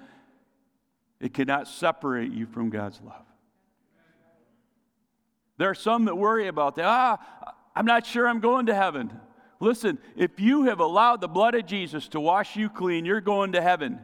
it 1.20 1.34
cannot 1.34 1.68
separate 1.68 2.32
you 2.32 2.46
from 2.46 2.70
God's 2.70 3.00
love. 3.02 3.26
There 5.58 5.68
are 5.68 5.74
some 5.74 6.06
that 6.06 6.16
worry 6.16 6.48
about 6.48 6.76
that. 6.76 6.86
Ah, 6.86 7.54
I'm 7.76 7.86
not 7.86 8.06
sure 8.06 8.26
I'm 8.26 8.40
going 8.40 8.66
to 8.66 8.74
heaven. 8.74 9.12
Listen, 9.64 9.98
if 10.14 10.38
you 10.38 10.64
have 10.64 10.78
allowed 10.78 11.22
the 11.22 11.28
blood 11.28 11.54
of 11.54 11.64
Jesus 11.64 12.06
to 12.08 12.20
wash 12.20 12.54
you 12.54 12.68
clean, 12.68 13.06
you're 13.06 13.22
going 13.22 13.52
to 13.52 13.62
heaven. 13.62 13.98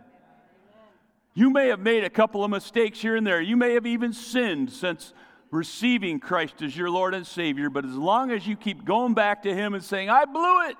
You 1.34 1.50
may 1.50 1.68
have 1.68 1.80
made 1.80 2.02
a 2.02 2.10
couple 2.10 2.42
of 2.42 2.50
mistakes 2.50 3.00
here 3.00 3.14
and 3.14 3.26
there. 3.26 3.40
You 3.40 3.56
may 3.56 3.74
have 3.74 3.86
even 3.86 4.12
sinned 4.14 4.72
since 4.72 5.12
receiving 5.50 6.18
Christ 6.18 6.62
as 6.62 6.74
your 6.74 6.90
Lord 6.90 7.14
and 7.14 7.26
Savior. 7.26 7.68
But 7.68 7.84
as 7.84 7.94
long 7.94 8.30
as 8.30 8.46
you 8.46 8.56
keep 8.56 8.84
going 8.84 9.12
back 9.12 9.42
to 9.42 9.54
Him 9.54 9.74
and 9.74 9.84
saying, 9.84 10.08
I 10.08 10.24
blew 10.24 10.68
it, 10.68 10.76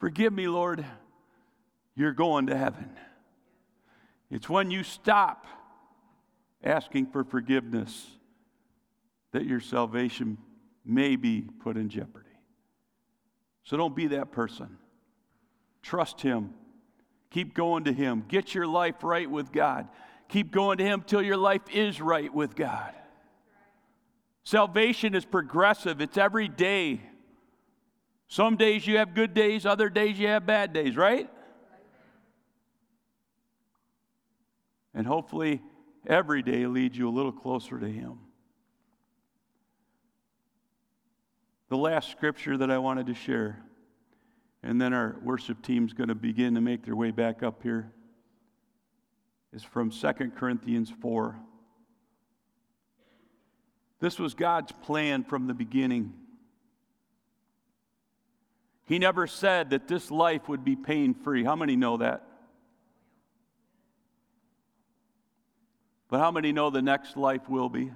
forgive 0.00 0.32
me, 0.32 0.48
Lord, 0.48 0.84
you're 1.94 2.12
going 2.12 2.48
to 2.48 2.56
heaven. 2.56 2.90
It's 4.30 4.48
when 4.48 4.70
you 4.70 4.82
stop 4.82 5.46
asking 6.64 7.06
for 7.06 7.22
forgiveness 7.22 8.06
that 9.30 9.46
your 9.46 9.60
salvation 9.60 10.38
may 10.84 11.14
be 11.14 11.42
put 11.60 11.76
in 11.76 11.88
jeopardy. 11.88 12.25
So 13.66 13.76
don't 13.76 13.94
be 13.94 14.06
that 14.08 14.30
person. 14.32 14.78
Trust 15.82 16.20
Him. 16.20 16.54
Keep 17.30 17.54
going 17.54 17.84
to 17.84 17.92
Him. 17.92 18.24
Get 18.28 18.54
your 18.54 18.66
life 18.66 19.02
right 19.02 19.30
with 19.30 19.52
God. 19.52 19.88
Keep 20.28 20.52
going 20.52 20.78
to 20.78 20.84
Him 20.84 21.02
till 21.04 21.20
your 21.20 21.36
life 21.36 21.62
is 21.72 22.00
right 22.00 22.32
with 22.32 22.54
God. 22.54 22.94
Salvation 24.44 25.16
is 25.16 25.24
progressive, 25.24 26.00
it's 26.00 26.16
every 26.16 26.46
day. 26.46 27.00
Some 28.28 28.56
days 28.56 28.86
you 28.86 28.98
have 28.98 29.14
good 29.14 29.34
days, 29.34 29.66
other 29.66 29.88
days 29.88 30.18
you 30.18 30.28
have 30.28 30.46
bad 30.46 30.72
days, 30.72 30.96
right? 30.96 31.28
And 34.94 35.06
hopefully, 35.06 35.60
every 36.06 36.42
day 36.42 36.66
leads 36.66 36.96
you 36.96 37.08
a 37.08 37.10
little 37.10 37.32
closer 37.32 37.78
to 37.78 37.86
Him. 37.88 38.18
The 41.68 41.76
last 41.76 42.10
scripture 42.10 42.56
that 42.56 42.70
I 42.70 42.78
wanted 42.78 43.06
to 43.06 43.14
share, 43.14 43.62
and 44.62 44.80
then 44.80 44.92
our 44.92 45.16
worship 45.22 45.62
team's 45.62 45.92
going 45.92 46.08
to 46.08 46.14
begin 46.14 46.54
to 46.54 46.60
make 46.60 46.84
their 46.84 46.94
way 46.94 47.10
back 47.10 47.42
up 47.42 47.62
here, 47.62 47.92
is 49.52 49.64
from 49.64 49.90
2 49.90 50.12
Corinthians 50.36 50.92
4. 51.00 51.36
This 53.98 54.18
was 54.18 54.34
God's 54.34 54.72
plan 54.72 55.24
from 55.24 55.46
the 55.46 55.54
beginning. 55.54 56.12
He 58.84 58.98
never 59.00 59.26
said 59.26 59.70
that 59.70 59.88
this 59.88 60.10
life 60.10 60.48
would 60.48 60.64
be 60.64 60.76
pain 60.76 61.14
free. 61.14 61.42
How 61.42 61.56
many 61.56 61.74
know 61.74 61.96
that? 61.96 62.22
But 66.08 66.20
how 66.20 66.30
many 66.30 66.52
know 66.52 66.70
the 66.70 66.82
next 66.82 67.16
life 67.16 67.48
will 67.48 67.68
be? 67.68 67.90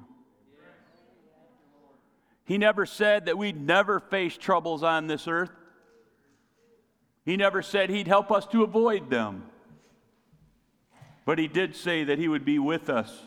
He 2.45 2.59
never 2.59 2.87
said 2.87 3.27
that 3.27 3.39
we'd 3.39 3.61
never 3.61 4.01
face 4.01 4.37
troubles 4.37 4.83
on 4.83 5.07
this 5.07 5.29
earth. 5.29 5.51
He 7.25 7.37
never 7.37 7.63
said 7.63 7.91
He'd 7.91 8.09
help 8.09 8.33
us 8.33 8.47
to 8.49 8.63
avoid 8.63 9.11
them. 9.11 9.45
But 11.25 11.39
He 11.39 11.49
did 11.49 11.77
say 11.77 12.05
that 12.05 12.19
He 12.19 12.29
would 12.29 12.45
be 12.45 12.59
with 12.59 12.91
us 12.91 13.23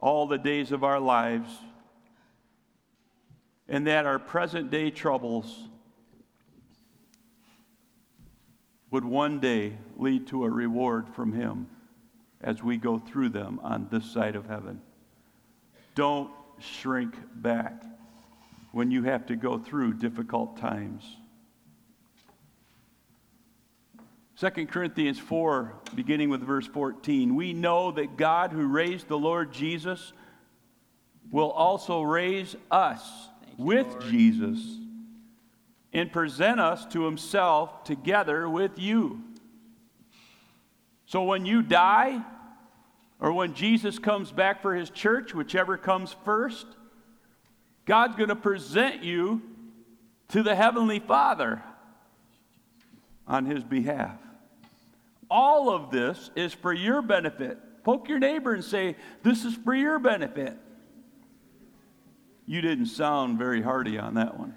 all 0.00 0.26
the 0.26 0.38
days 0.38 0.70
of 0.70 0.84
our 0.84 1.00
lives 1.00 1.50
and 3.68 3.86
that 3.86 4.06
our 4.06 4.18
present 4.18 4.70
day 4.70 4.90
troubles 4.90 5.68
would 8.90 9.04
one 9.04 9.40
day 9.40 9.78
lead 9.96 10.26
to 10.28 10.44
a 10.44 10.50
reward 10.50 11.08
from 11.08 11.32
Him 11.32 11.66
as 12.40 12.62
we 12.62 12.76
go 12.76 12.98
through 12.98 13.30
them 13.30 13.58
on 13.62 13.88
this 13.90 14.04
side 14.04 14.36
of 14.36 14.46
heaven. 14.46 14.80
Don't 15.94 16.30
shrink 16.58 17.14
back 17.34 17.82
when 18.72 18.90
you 18.90 19.04
have 19.04 19.26
to 19.26 19.36
go 19.36 19.58
through 19.58 19.94
difficult 19.94 20.56
times. 20.56 21.04
2 24.38 24.66
Corinthians 24.66 25.18
4, 25.18 25.72
beginning 25.94 26.28
with 26.28 26.42
verse 26.42 26.66
14, 26.66 27.36
we 27.36 27.52
know 27.52 27.92
that 27.92 28.16
God 28.16 28.50
who 28.50 28.66
raised 28.66 29.06
the 29.06 29.18
Lord 29.18 29.52
Jesus 29.52 30.12
will 31.30 31.50
also 31.50 32.02
raise 32.02 32.56
us 32.70 33.08
you, 33.56 33.64
with 33.64 33.86
Lord. 33.86 34.02
Jesus 34.10 34.58
and 35.92 36.10
present 36.10 36.58
us 36.58 36.84
to 36.86 37.04
himself 37.04 37.84
together 37.84 38.48
with 38.48 38.78
you. 38.78 39.22
So 41.06 41.22
when 41.22 41.46
you 41.46 41.62
die, 41.62 42.20
or 43.24 43.32
when 43.32 43.54
Jesus 43.54 43.98
comes 43.98 44.30
back 44.30 44.60
for 44.60 44.74
his 44.74 44.90
church, 44.90 45.34
whichever 45.34 45.78
comes 45.78 46.14
first, 46.26 46.66
God's 47.86 48.16
going 48.16 48.28
to 48.28 48.36
present 48.36 49.02
you 49.02 49.40
to 50.28 50.42
the 50.42 50.54
Heavenly 50.54 50.98
Father 50.98 51.62
on 53.26 53.46
his 53.46 53.64
behalf. 53.64 54.18
All 55.30 55.70
of 55.70 55.90
this 55.90 56.32
is 56.36 56.52
for 56.52 56.74
your 56.74 57.00
benefit. 57.00 57.56
Poke 57.82 58.10
your 58.10 58.18
neighbor 58.18 58.52
and 58.52 58.62
say, 58.62 58.94
This 59.22 59.46
is 59.46 59.54
for 59.54 59.74
your 59.74 59.98
benefit. 59.98 60.58
You 62.44 62.60
didn't 62.60 62.88
sound 62.88 63.38
very 63.38 63.62
hearty 63.62 63.98
on 63.98 64.12
that 64.16 64.38
one. 64.38 64.54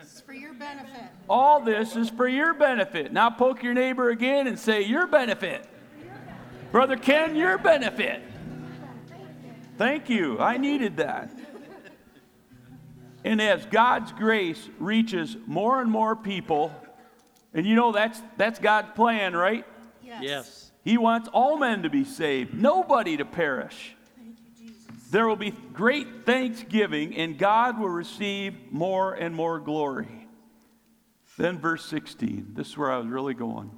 It's 0.00 0.20
for 0.20 0.32
your 0.32 0.54
benefit. 0.54 1.10
All 1.28 1.60
this 1.60 1.94
is 1.94 2.10
for 2.10 2.26
your 2.26 2.54
benefit. 2.54 3.12
Now 3.12 3.30
poke 3.30 3.62
your 3.62 3.74
neighbor 3.74 4.10
again 4.10 4.48
and 4.48 4.58
say, 4.58 4.82
Your 4.82 5.06
benefit. 5.06 5.64
Brother 6.72 6.96
Ken, 6.96 7.34
your 7.34 7.58
benefit. 7.58 8.22
Thank 9.76 10.08
you. 10.08 10.38
I 10.38 10.56
needed 10.56 10.98
that. 10.98 11.30
And 13.24 13.40
as 13.40 13.66
God's 13.66 14.12
grace 14.12 14.68
reaches 14.78 15.36
more 15.46 15.80
and 15.80 15.90
more 15.90 16.14
people, 16.14 16.72
and 17.52 17.66
you 17.66 17.74
know 17.74 17.92
that's 17.92 18.22
that's 18.36 18.58
God's 18.58 18.90
plan, 18.94 19.34
right? 19.34 19.66
Yes. 20.02 20.22
yes. 20.22 20.72
He 20.84 20.96
wants 20.96 21.28
all 21.32 21.58
men 21.58 21.82
to 21.82 21.90
be 21.90 22.04
saved, 22.04 22.54
nobody 22.54 23.16
to 23.16 23.24
perish. 23.24 23.96
You, 24.58 24.72
there 25.10 25.26
will 25.26 25.36
be 25.36 25.50
great 25.50 26.24
thanksgiving, 26.24 27.16
and 27.16 27.36
God 27.36 27.78
will 27.78 27.90
receive 27.90 28.54
more 28.70 29.14
and 29.14 29.34
more 29.34 29.58
glory. 29.60 30.28
Then, 31.36 31.58
verse 31.58 31.84
16. 31.84 32.52
This 32.54 32.68
is 32.68 32.78
where 32.78 32.90
I 32.90 32.98
was 32.98 33.06
really 33.06 33.34
going. 33.34 33.70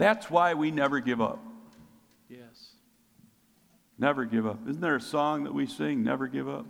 That's 0.00 0.30
why 0.30 0.54
we 0.54 0.70
never 0.70 0.98
give 0.98 1.20
up. 1.20 1.44
Yes. 2.30 2.70
Never 3.98 4.24
give 4.24 4.46
up. 4.46 4.66
Isn't 4.66 4.80
there 4.80 4.96
a 4.96 5.00
song 5.00 5.44
that 5.44 5.52
we 5.52 5.66
sing, 5.66 6.02
Never 6.02 6.26
Give 6.26 6.48
Up? 6.48 6.64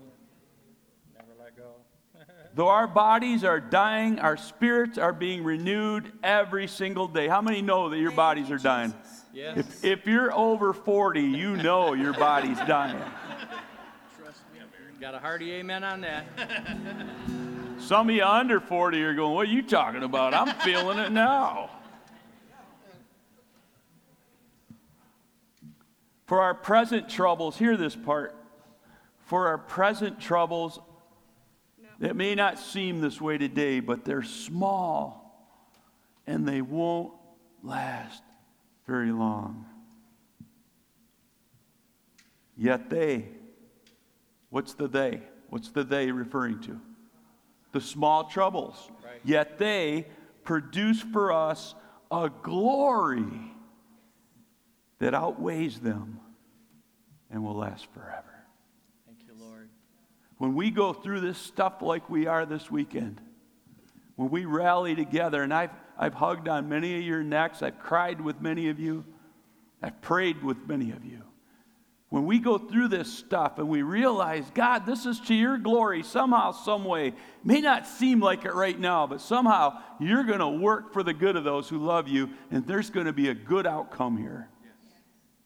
Never 1.14 1.30
let 1.38 1.56
go. 1.56 1.74
Though 2.56 2.66
our 2.66 2.88
bodies 2.88 3.44
are 3.44 3.60
dying, 3.60 4.18
our 4.18 4.36
spirits 4.36 4.98
are 4.98 5.12
being 5.12 5.44
renewed 5.44 6.10
every 6.24 6.66
single 6.66 7.06
day. 7.06 7.28
How 7.28 7.40
many 7.40 7.62
know 7.62 7.88
that 7.90 7.98
your 7.98 8.10
bodies 8.10 8.50
are 8.50 8.58
dying? 8.58 8.92
Yes. 9.32 9.58
If, 9.58 9.84
if 9.84 10.06
you're 10.06 10.34
over 10.34 10.72
40, 10.72 11.20
you 11.20 11.56
know 11.56 11.92
your 11.92 12.14
body's 12.14 12.58
dying. 12.66 12.98
Trust 14.18 14.40
me, 14.52 14.58
Got 15.00 15.14
a 15.14 15.20
hearty 15.20 15.52
amen 15.52 15.84
on 15.84 16.00
that. 16.00 16.24
Some 17.78 18.10
of 18.10 18.16
you 18.16 18.24
under 18.24 18.58
40 18.58 19.00
are 19.04 19.14
going, 19.14 19.34
What 19.34 19.46
are 19.46 19.52
you 19.52 19.62
talking 19.62 20.02
about? 20.02 20.34
I'm 20.34 20.52
feeling 20.62 20.98
it 20.98 21.12
now. 21.12 21.70
For 26.30 26.40
our 26.40 26.54
present 26.54 27.08
troubles, 27.08 27.58
hear 27.58 27.76
this 27.76 27.96
part. 27.96 28.36
For 29.26 29.48
our 29.48 29.58
present 29.58 30.20
troubles, 30.20 30.78
no. 31.98 32.08
it 32.08 32.14
may 32.14 32.36
not 32.36 32.56
seem 32.56 33.00
this 33.00 33.20
way 33.20 33.36
today, 33.36 33.80
but 33.80 34.04
they're 34.04 34.22
small 34.22 35.58
and 36.28 36.46
they 36.46 36.62
won't 36.62 37.12
last 37.64 38.22
very 38.86 39.10
long. 39.10 39.66
Yet 42.56 42.90
they, 42.90 43.24
what's 44.50 44.74
the 44.74 44.86
they? 44.86 45.22
What's 45.48 45.70
the 45.70 45.82
they 45.82 46.12
referring 46.12 46.60
to? 46.60 46.80
The 47.72 47.80
small 47.80 48.28
troubles. 48.28 48.88
Right. 49.04 49.20
Yet 49.24 49.58
they 49.58 50.06
produce 50.44 51.00
for 51.00 51.32
us 51.32 51.74
a 52.08 52.30
glory 52.44 53.50
that 55.00 55.14
outweighs 55.14 55.80
them 55.80 56.20
and 57.30 57.42
will 57.42 57.56
last 57.56 57.86
forever. 57.92 58.44
Thank 59.06 59.20
you, 59.26 59.34
Lord. 59.38 59.68
When 60.38 60.54
we 60.54 60.70
go 60.70 60.92
through 60.92 61.20
this 61.20 61.38
stuff 61.38 61.82
like 61.82 62.08
we 62.08 62.26
are 62.26 62.46
this 62.46 62.70
weekend, 62.70 63.20
when 64.16 64.30
we 64.30 64.44
rally 64.44 64.94
together, 64.94 65.42
and 65.42 65.52
I've, 65.52 65.70
I've 65.98 66.14
hugged 66.14 66.48
on 66.48 66.68
many 66.68 66.96
of 66.96 67.02
your 67.02 67.22
necks, 67.22 67.62
I've 67.62 67.78
cried 67.78 68.20
with 68.20 68.40
many 68.40 68.68
of 68.68 68.78
you, 68.78 69.04
I've 69.82 70.00
prayed 70.02 70.42
with 70.42 70.68
many 70.68 70.90
of 70.92 71.04
you. 71.04 71.22
when 72.10 72.26
we 72.26 72.40
go 72.40 72.58
through 72.58 72.88
this 72.88 73.10
stuff 73.12 73.58
and 73.58 73.68
we 73.68 73.82
realize, 73.82 74.44
God, 74.52 74.84
this 74.84 75.06
is 75.06 75.20
to 75.20 75.34
your 75.34 75.56
glory 75.58 76.02
somehow, 76.02 76.50
some 76.50 76.84
way, 76.84 77.14
may 77.44 77.60
not 77.60 77.86
seem 77.86 78.20
like 78.20 78.44
it 78.44 78.52
right 78.52 78.78
now, 78.78 79.06
but 79.06 79.20
somehow 79.20 79.80
you're 80.00 80.24
going 80.24 80.40
to 80.40 80.48
work 80.48 80.92
for 80.92 81.04
the 81.04 81.14
good 81.14 81.36
of 81.36 81.44
those 81.44 81.68
who 81.68 81.78
love 81.78 82.08
you, 82.08 82.28
and 82.50 82.66
there's 82.66 82.90
going 82.90 83.06
to 83.06 83.12
be 83.12 83.28
a 83.28 83.34
good 83.34 83.64
outcome 83.64 84.16
here. 84.18 84.48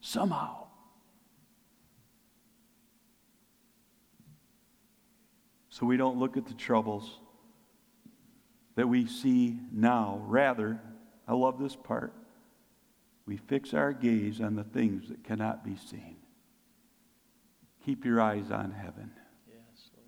Somehow. 0.05 0.67
So 5.69 5.87
we 5.87 5.97
don't 5.97 6.19
look 6.19 6.37
at 6.37 6.45
the 6.45 6.53
troubles 6.53 7.19
that 8.75 8.87
we 8.87 9.07
see 9.07 9.57
now. 9.71 10.21
Rather, 10.27 10.79
I 11.27 11.33
love 11.33 11.57
this 11.57 11.75
part. 11.75 12.13
We 13.25 13.37
fix 13.37 13.73
our 13.73 13.93
gaze 13.93 14.39
on 14.41 14.55
the 14.55 14.63
things 14.63 15.09
that 15.09 15.23
cannot 15.23 15.65
be 15.65 15.75
seen. 15.75 16.17
Keep 17.83 18.05
your 18.05 18.21
eyes 18.21 18.51
on 18.51 18.73
heaven. 18.73 19.09
Yes, 19.47 19.89
Lord. 19.95 20.05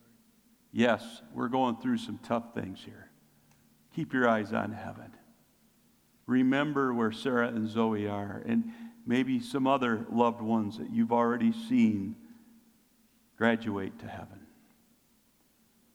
Yes, 0.72 1.22
we're 1.34 1.50
going 1.50 1.78
through 1.78 1.98
some 1.98 2.20
tough 2.20 2.54
things 2.54 2.80
here. 2.86 3.10
Keep 3.96 4.14
your 4.14 4.30
eyes 4.30 4.54
on 4.54 4.74
heaven. 4.74 5.12
Remember 6.28 6.94
where 6.94 7.12
Sarah 7.12 7.48
and 7.48 7.68
Zoe 7.68 8.08
are, 8.08 8.44
and 8.46 8.72
maybe 9.08 9.40
some 9.40 9.66
other 9.66 10.06
loved 10.12 10.42
ones 10.42 10.78
that 10.78 10.92
you've 10.92 11.14
already 11.14 11.54
seen 11.54 12.16
graduate 13.38 13.98
to 14.00 14.08
heaven. 14.08 14.42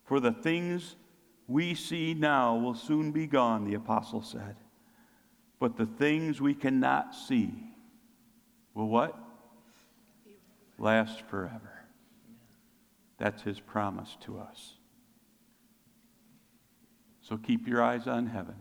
For 0.05 0.19
the 0.19 0.33
things 0.33 0.97
we 1.47 1.75
see 1.75 2.15
now 2.15 2.57
will 2.57 2.75
soon 2.75 3.13
be 3.13 3.27
gone, 3.27 3.65
the 3.65 3.75
apostle 3.75 4.23
said. 4.23 4.57
But 5.61 5.77
the 5.77 5.87
things 5.87 6.41
we 6.41 6.55
cannot 6.55 7.15
see 7.15 7.53
will 8.75 8.89
what? 8.89 9.17
Last 10.79 11.23
forever. 11.29 11.85
That's 13.19 13.43
his 13.43 13.61
promise 13.61 14.17
to 14.23 14.39
us. 14.39 14.75
So 17.21 17.37
keep 17.37 17.69
your 17.69 17.83
eyes 17.83 18.09
on 18.09 18.27
heaven, 18.27 18.57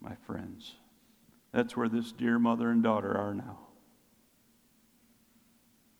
my 0.00 0.16
friends. 0.26 0.74
That's 1.52 1.76
where 1.76 1.88
this 1.88 2.12
dear 2.12 2.38
mother 2.38 2.70
and 2.70 2.82
daughter 2.82 3.16
are 3.16 3.34
now. 3.34 3.58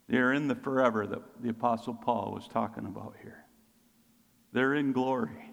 They 0.09 0.19
are 0.19 0.33
in 0.33 0.49
the 0.49 0.55
forever 0.55 1.07
that 1.07 1.43
the 1.43 1.51
Apostle 1.51 1.95
Paul 1.95 2.33
was 2.35 2.49
talking 2.49 2.87
about 2.87 3.15
here. 3.23 3.45
They're 4.53 4.75
in 4.75 4.93
glory. 4.93 5.51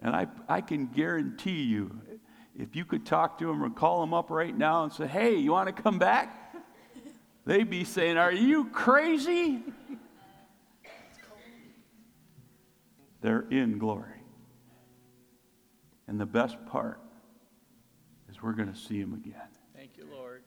And 0.00 0.14
I, 0.14 0.26
I 0.48 0.60
can 0.60 0.86
guarantee 0.86 1.62
you, 1.62 2.00
if 2.56 2.76
you 2.76 2.84
could 2.84 3.04
talk 3.04 3.38
to 3.38 3.46
them 3.46 3.64
or 3.64 3.70
call 3.70 4.00
them 4.00 4.14
up 4.14 4.30
right 4.30 4.56
now 4.56 4.84
and 4.84 4.92
say, 4.92 5.06
hey, 5.06 5.34
you 5.34 5.52
want 5.52 5.74
to 5.74 5.82
come 5.82 5.98
back? 5.98 6.54
They'd 7.46 7.68
be 7.68 7.84
saying, 7.84 8.16
Are 8.16 8.32
you 8.32 8.66
crazy? 8.66 9.62
They're 13.20 13.46
in 13.50 13.78
glory. 13.78 14.20
And 16.06 16.20
the 16.20 16.26
best 16.26 16.64
part 16.66 17.00
we're 18.44 18.52
going 18.52 18.70
to 18.70 18.78
see 18.78 19.00
him 19.00 19.14
again. 19.14 19.48
Thank 19.74 19.96
you, 19.96 20.06
Lord. 20.12 20.42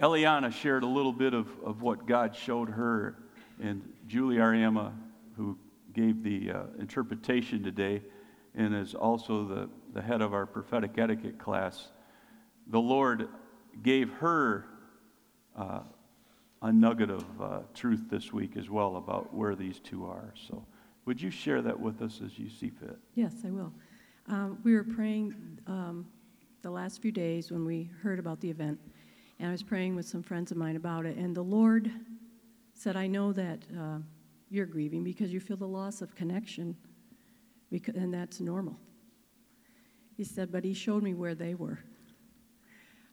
Eliana 0.00 0.52
shared 0.52 0.82
a 0.82 0.86
little 0.86 1.14
bit 1.14 1.32
of, 1.32 1.48
of 1.64 1.80
what 1.80 2.06
God 2.06 2.36
showed 2.36 2.68
her, 2.68 3.16
and 3.60 3.82
Julie 4.06 4.36
Ariema, 4.36 4.92
who 5.34 5.58
gave 5.94 6.22
the 6.22 6.52
uh, 6.52 6.62
interpretation 6.78 7.64
today 7.64 8.02
and 8.54 8.74
is 8.74 8.94
also 8.94 9.44
the, 9.44 9.70
the 9.94 10.02
head 10.02 10.20
of 10.20 10.34
our 10.34 10.44
prophetic 10.44 10.98
etiquette 10.98 11.38
class, 11.38 11.88
the 12.66 12.80
Lord 12.80 13.28
gave 13.82 14.10
her 14.14 14.66
uh, 15.56 15.80
a 16.60 16.72
nugget 16.72 17.10
of 17.10 17.24
uh, 17.40 17.58
truth 17.72 18.02
this 18.10 18.30
week 18.30 18.56
as 18.58 18.68
well 18.68 18.96
about 18.96 19.32
where 19.32 19.54
these 19.54 19.80
two 19.80 20.04
are. 20.04 20.34
So, 20.48 20.66
would 21.06 21.22
you 21.22 21.30
share 21.30 21.62
that 21.62 21.80
with 21.80 22.02
us 22.02 22.20
as 22.22 22.38
you 22.38 22.50
see 22.50 22.68
fit? 22.68 22.98
Yes, 23.14 23.32
I 23.46 23.50
will. 23.50 23.72
Um, 24.30 24.58
we 24.62 24.74
were 24.74 24.84
praying 24.84 25.34
um, 25.66 26.06
the 26.60 26.70
last 26.70 27.00
few 27.00 27.10
days 27.10 27.50
when 27.50 27.64
we 27.64 27.90
heard 28.02 28.18
about 28.18 28.40
the 28.42 28.50
event, 28.50 28.78
and 29.38 29.48
I 29.48 29.52
was 29.52 29.62
praying 29.62 29.96
with 29.96 30.06
some 30.06 30.22
friends 30.22 30.50
of 30.50 30.58
mine 30.58 30.76
about 30.76 31.06
it, 31.06 31.16
and 31.16 31.34
the 31.34 31.42
Lord 31.42 31.90
said, 32.74 32.94
I 32.94 33.06
know 33.06 33.32
that 33.32 33.64
uh, 33.74 34.00
you're 34.50 34.66
grieving 34.66 35.02
because 35.02 35.32
you 35.32 35.40
feel 35.40 35.56
the 35.56 35.66
loss 35.66 36.02
of 36.02 36.14
connection, 36.14 36.76
because, 37.70 37.94
and 37.94 38.12
that's 38.12 38.38
normal. 38.38 38.76
He 40.14 40.24
said, 40.24 40.52
but 40.52 40.62
He 40.62 40.74
showed 40.74 41.02
me 41.02 41.14
where 41.14 41.34
they 41.34 41.54
were. 41.54 41.78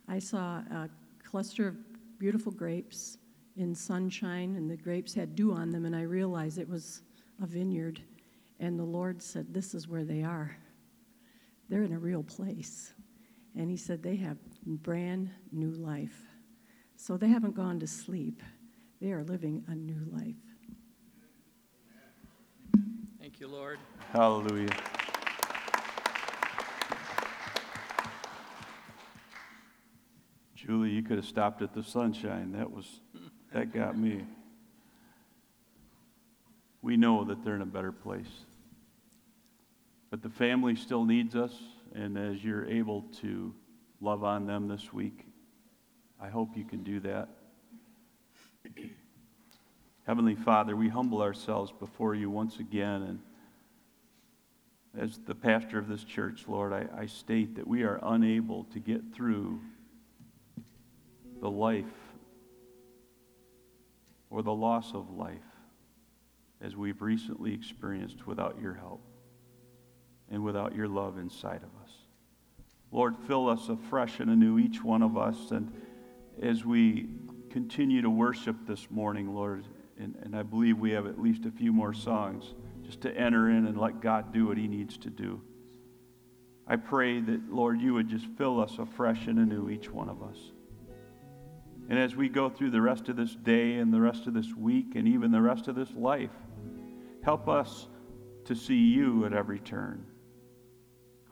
I 0.09 0.19
saw 0.19 0.57
a 0.69 0.89
cluster 1.23 1.69
of 1.69 1.77
beautiful 2.19 2.51
grapes 2.51 3.19
in 3.55 3.73
sunshine, 3.73 4.57
and 4.57 4.69
the 4.69 4.75
grapes 4.75 5.13
had 5.13 5.33
dew 5.33 5.53
on 5.53 5.69
them, 5.69 5.85
and 5.85 5.95
I 5.95 6.01
realized 6.01 6.57
it 6.57 6.67
was 6.67 7.03
a 7.41 7.45
vineyard. 7.45 8.01
And 8.59 8.77
the 8.77 8.83
Lord 8.83 9.21
said, 9.21 9.53
This 9.53 9.73
is 9.73 9.87
where 9.87 10.03
they 10.03 10.21
are. 10.21 10.57
They're 11.69 11.83
in 11.83 11.93
a 11.93 11.99
real 11.99 12.23
place. 12.23 12.93
And 13.55 13.69
He 13.69 13.77
said, 13.77 14.03
They 14.03 14.15
have 14.17 14.37
brand 14.65 15.29
new 15.51 15.71
life. 15.71 16.21
So 16.97 17.17
they 17.17 17.27
haven't 17.27 17.55
gone 17.55 17.79
to 17.79 17.87
sleep, 17.87 18.41
they 19.01 19.11
are 19.11 19.23
living 19.23 19.63
a 19.67 19.75
new 19.75 20.07
life. 20.11 20.35
Thank 23.19 23.39
you, 23.39 23.47
Lord. 23.47 23.79
Hallelujah. 24.11 24.69
Julie, 30.55 30.89
you 30.89 31.03
could 31.03 31.17
have 31.17 31.25
stopped 31.25 31.61
at 31.61 31.73
the 31.73 31.83
sunshine. 31.83 32.53
That 32.53 32.71
was 32.71 33.01
that 33.53 33.71
got 33.73 33.97
me. 33.97 34.25
We 36.81 36.97
know 36.97 37.23
that 37.23 37.43
they're 37.43 37.55
in 37.55 37.61
a 37.61 37.65
better 37.65 37.91
place. 37.91 38.45
But 40.15 40.23
the 40.23 40.29
family 40.29 40.77
still 40.77 41.03
needs 41.03 41.35
us, 41.35 41.53
and 41.93 42.17
as 42.17 42.41
you're 42.41 42.63
able 42.67 43.01
to 43.19 43.53
love 43.99 44.23
on 44.23 44.45
them 44.45 44.69
this 44.69 44.93
week, 44.93 45.25
I 46.21 46.29
hope 46.29 46.55
you 46.55 46.63
can 46.63 46.83
do 46.83 47.01
that. 47.01 47.27
Heavenly 50.07 50.35
Father, 50.35 50.73
we 50.73 50.87
humble 50.87 51.21
ourselves 51.21 51.73
before 51.77 52.15
you 52.15 52.29
once 52.29 52.59
again. 52.59 53.01
And 53.03 53.19
as 54.97 55.19
the 55.25 55.35
pastor 55.35 55.79
of 55.79 55.89
this 55.89 56.05
church, 56.05 56.45
Lord, 56.47 56.71
I, 56.71 56.85
I 56.97 57.07
state 57.07 57.57
that 57.57 57.67
we 57.67 57.83
are 57.83 57.99
unable 58.01 58.63
to 58.71 58.79
get 58.79 59.13
through 59.13 59.59
the 61.41 61.51
life 61.51 61.83
or 64.29 64.41
the 64.43 64.53
loss 64.53 64.93
of 64.93 65.09
life 65.09 65.35
as 66.61 66.77
we've 66.77 67.01
recently 67.01 67.53
experienced 67.53 68.25
without 68.25 68.61
your 68.61 68.75
help 68.75 69.01
and 70.31 70.43
without 70.43 70.75
your 70.75 70.87
love 70.87 71.17
inside 71.17 71.61
of 71.63 71.69
us. 71.83 71.91
Lord, 72.91 73.15
fill 73.27 73.49
us 73.49 73.69
afresh 73.69 74.19
and 74.19 74.29
anew, 74.29 74.57
each 74.57 74.83
one 74.83 75.01
of 75.01 75.17
us. 75.17 75.51
And 75.51 75.71
as 76.41 76.65
we 76.65 77.09
continue 77.49 78.01
to 78.01 78.09
worship 78.09 78.55
this 78.67 78.89
morning, 78.89 79.33
Lord, 79.33 79.65
and, 79.99 80.15
and 80.23 80.35
I 80.35 80.43
believe 80.43 80.77
we 80.77 80.91
have 80.91 81.05
at 81.05 81.21
least 81.21 81.45
a 81.45 81.51
few 81.51 81.71
more 81.71 81.93
songs 81.93 82.53
just 82.83 83.01
to 83.01 83.17
enter 83.17 83.49
in 83.49 83.65
and 83.65 83.77
let 83.77 84.01
God 84.01 84.33
do 84.33 84.47
what 84.47 84.57
he 84.57 84.67
needs 84.67 84.97
to 84.99 85.09
do. 85.09 85.41
I 86.67 86.75
pray 86.77 87.19
that, 87.21 87.53
Lord, 87.53 87.79
you 87.79 87.93
would 87.93 88.09
just 88.09 88.25
fill 88.37 88.59
us 88.59 88.77
afresh 88.79 89.27
and 89.27 89.39
anew, 89.39 89.69
each 89.69 89.89
one 89.89 90.09
of 90.09 90.23
us. 90.23 90.37
And 91.89 91.99
as 91.99 92.15
we 92.15 92.29
go 92.29 92.49
through 92.49 92.71
the 92.71 92.81
rest 92.81 93.09
of 93.09 93.15
this 93.15 93.35
day 93.35 93.75
and 93.75 93.93
the 93.93 94.01
rest 94.01 94.25
of 94.25 94.33
this 94.33 94.53
week 94.55 94.95
and 94.95 95.07
even 95.07 95.31
the 95.31 95.41
rest 95.41 95.67
of 95.67 95.75
this 95.75 95.93
life, 95.95 96.31
help 97.23 97.47
us 97.47 97.87
to 98.45 98.55
see 98.55 98.77
you 98.77 99.25
at 99.25 99.33
every 99.33 99.59
turn. 99.59 100.05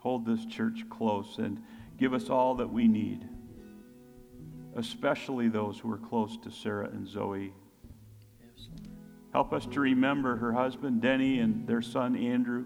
Hold 0.03 0.25
this 0.25 0.45
church 0.45 0.83
close 0.89 1.37
and 1.37 1.63
give 1.97 2.13
us 2.13 2.29
all 2.29 2.55
that 2.55 2.69
we 2.69 2.89
need, 2.89 3.25
especially 4.75 5.47
those 5.47 5.79
who 5.79 5.89
are 5.93 5.97
close 5.97 6.37
to 6.43 6.51
Sarah 6.51 6.89
and 6.89 7.07
Zoe. 7.07 7.53
Help 9.31 9.53
us 9.53 9.65
to 9.67 9.79
remember 9.79 10.35
her 10.35 10.51
husband, 10.51 11.01
Denny, 11.01 11.39
and 11.39 11.65
their 11.65 11.81
son, 11.81 12.17
Andrew, 12.17 12.65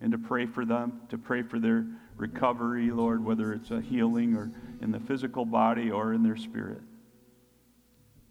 and 0.00 0.12
to 0.12 0.18
pray 0.18 0.46
for 0.46 0.64
them, 0.64 1.00
to 1.08 1.18
pray 1.18 1.42
for 1.42 1.58
their 1.58 1.84
recovery, 2.16 2.92
Lord, 2.92 3.24
whether 3.24 3.52
it's 3.52 3.72
a 3.72 3.80
healing 3.80 4.36
or 4.36 4.52
in 4.80 4.92
the 4.92 5.00
physical 5.00 5.44
body 5.44 5.90
or 5.90 6.14
in 6.14 6.22
their 6.22 6.36
spirit. 6.36 6.80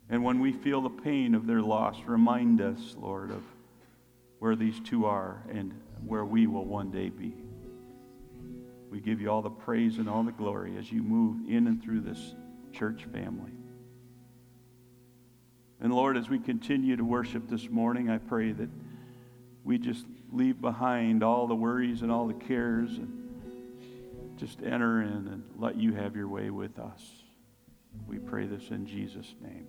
And 0.10 0.24
when 0.24 0.40
we 0.40 0.54
feel 0.54 0.80
the 0.80 0.90
pain 0.90 1.36
of 1.36 1.48
their 1.48 1.62
loss, 1.62 1.98
remind 2.06 2.62
us, 2.62 2.96
Lord, 2.98 3.32
of 3.32 3.44
where 4.40 4.56
these 4.56 4.80
two 4.80 5.06
are 5.06 5.44
and 5.52 5.74
where 6.06 6.24
we 6.24 6.48
will 6.48 6.66
one 6.66 6.92
day 6.92 7.10
be. 7.10 7.45
We 8.96 9.02
give 9.02 9.20
you 9.20 9.30
all 9.30 9.42
the 9.42 9.50
praise 9.50 9.98
and 9.98 10.08
all 10.08 10.24
the 10.24 10.32
glory 10.32 10.78
as 10.78 10.90
you 10.90 11.04
move 11.04 11.50
in 11.50 11.68
and 11.68 11.84
through 11.84 12.00
this 12.00 12.34
church 12.72 13.04
family. 13.12 13.52
And 15.82 15.94
Lord, 15.94 16.16
as 16.16 16.30
we 16.30 16.40
continue 16.40 16.96
to 16.96 17.04
worship 17.04 17.50
this 17.50 17.70
morning, 17.70 18.10
I 18.10 18.20
pray 18.20 18.54
that 18.54 18.70
we 19.66 19.80
just 19.80 20.06
leave 20.32 20.62
behind 20.62 21.24
all 21.24 21.46
the 21.46 21.56
worries 21.56 22.04
and 22.04 22.10
all 22.10 22.26
the 22.26 22.36
cares 22.36 22.92
and 22.92 24.38
just 24.38 24.62
enter 24.64 25.02
in 25.02 25.10
and 25.10 25.44
let 25.58 25.76
you 25.76 25.94
have 25.94 26.16
your 26.16 26.30
way 26.30 26.50
with 26.50 26.80
us. 26.80 27.02
We 28.08 28.18
pray 28.18 28.48
this 28.48 28.70
in 28.70 28.88
Jesus' 28.88 29.36
name. 29.42 29.68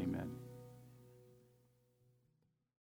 Amen. 0.00 0.45